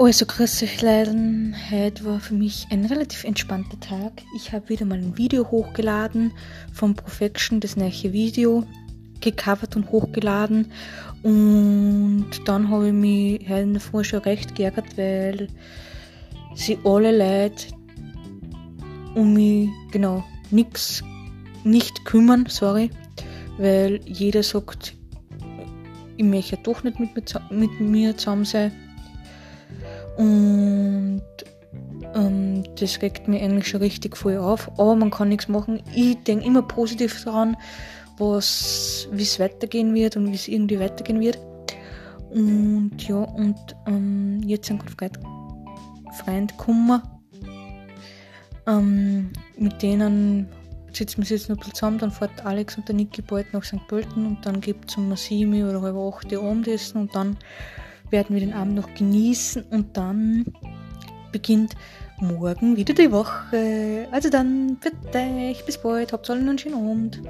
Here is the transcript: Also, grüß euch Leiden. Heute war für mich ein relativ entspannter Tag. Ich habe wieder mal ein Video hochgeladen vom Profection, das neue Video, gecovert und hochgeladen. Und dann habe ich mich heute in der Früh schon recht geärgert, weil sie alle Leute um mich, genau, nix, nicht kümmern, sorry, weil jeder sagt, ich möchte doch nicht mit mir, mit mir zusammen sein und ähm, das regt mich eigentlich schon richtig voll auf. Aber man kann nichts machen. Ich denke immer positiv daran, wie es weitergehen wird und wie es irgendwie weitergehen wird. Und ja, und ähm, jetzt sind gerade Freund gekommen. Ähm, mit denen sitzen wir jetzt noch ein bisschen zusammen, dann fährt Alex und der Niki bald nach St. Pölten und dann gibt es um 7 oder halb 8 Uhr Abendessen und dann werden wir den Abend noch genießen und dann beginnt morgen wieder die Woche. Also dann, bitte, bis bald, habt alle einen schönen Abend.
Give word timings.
Also, 0.00 0.26
grüß 0.26 0.62
euch 0.62 0.80
Leiden. 0.80 1.56
Heute 1.72 2.04
war 2.04 2.20
für 2.20 2.34
mich 2.34 2.68
ein 2.70 2.84
relativ 2.84 3.24
entspannter 3.24 3.80
Tag. 3.80 4.22
Ich 4.36 4.52
habe 4.52 4.68
wieder 4.68 4.86
mal 4.86 4.96
ein 4.96 5.18
Video 5.18 5.50
hochgeladen 5.50 6.30
vom 6.72 6.94
Profection, 6.94 7.58
das 7.58 7.76
neue 7.76 8.12
Video, 8.12 8.64
gecovert 9.20 9.74
und 9.74 9.90
hochgeladen. 9.90 10.70
Und 11.24 12.30
dann 12.44 12.70
habe 12.70 12.86
ich 12.86 12.92
mich 12.92 13.40
heute 13.48 13.62
in 13.62 13.72
der 13.72 13.80
Früh 13.80 14.04
schon 14.04 14.20
recht 14.20 14.54
geärgert, 14.54 14.96
weil 14.96 15.48
sie 16.54 16.78
alle 16.84 17.10
Leute 17.10 17.66
um 19.16 19.34
mich, 19.34 19.68
genau, 19.90 20.22
nix, 20.52 21.02
nicht 21.64 22.04
kümmern, 22.04 22.46
sorry, 22.48 22.90
weil 23.58 23.98
jeder 24.06 24.44
sagt, 24.44 24.94
ich 26.16 26.24
möchte 26.24 26.56
doch 26.62 26.84
nicht 26.84 27.00
mit 27.00 27.16
mir, 27.16 27.40
mit 27.50 27.80
mir 27.80 28.16
zusammen 28.16 28.44
sein 28.44 28.70
und 30.18 31.22
ähm, 32.14 32.64
das 32.78 33.00
regt 33.00 33.28
mich 33.28 33.40
eigentlich 33.40 33.68
schon 33.68 33.80
richtig 33.80 34.16
voll 34.16 34.36
auf. 34.36 34.68
Aber 34.72 34.96
man 34.96 35.10
kann 35.10 35.28
nichts 35.28 35.46
machen. 35.48 35.80
Ich 35.94 36.16
denke 36.24 36.44
immer 36.44 36.62
positiv 36.62 37.22
daran, 37.24 37.56
wie 38.18 38.36
es 38.36 39.38
weitergehen 39.38 39.94
wird 39.94 40.16
und 40.16 40.30
wie 40.30 40.34
es 40.34 40.48
irgendwie 40.48 40.80
weitergehen 40.80 41.20
wird. 41.20 41.38
Und 42.30 42.96
ja, 42.98 43.16
und 43.16 43.56
ähm, 43.86 44.40
jetzt 44.44 44.66
sind 44.66 44.84
gerade 44.84 45.20
Freund 46.24 46.58
gekommen. 46.58 47.00
Ähm, 48.66 49.30
mit 49.56 49.80
denen 49.80 50.48
sitzen 50.92 51.22
wir 51.22 51.36
jetzt 51.36 51.48
noch 51.48 51.56
ein 51.56 51.60
bisschen 51.60 51.74
zusammen, 51.74 51.98
dann 51.98 52.10
fährt 52.10 52.44
Alex 52.44 52.76
und 52.76 52.88
der 52.88 52.96
Niki 52.96 53.22
bald 53.22 53.52
nach 53.52 53.62
St. 53.62 53.86
Pölten 53.86 54.26
und 54.26 54.44
dann 54.44 54.60
gibt 54.60 54.90
es 54.90 54.96
um 54.96 55.14
7 55.14 55.64
oder 55.64 55.80
halb 55.80 55.96
8 55.96 56.32
Uhr 56.32 56.42
Abendessen 56.42 57.02
und 57.02 57.14
dann 57.14 57.36
werden 58.10 58.34
wir 58.34 58.40
den 58.40 58.52
Abend 58.52 58.74
noch 58.74 58.92
genießen 58.94 59.64
und 59.70 59.96
dann 59.96 60.44
beginnt 61.32 61.74
morgen 62.20 62.76
wieder 62.76 62.94
die 62.94 63.12
Woche. 63.12 64.08
Also 64.10 64.30
dann, 64.30 64.76
bitte, 64.76 65.54
bis 65.66 65.78
bald, 65.78 66.12
habt 66.12 66.28
alle 66.30 66.40
einen 66.40 66.58
schönen 66.58 66.74
Abend. 66.74 67.20